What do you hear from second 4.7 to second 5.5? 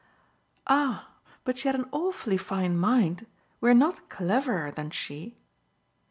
than she."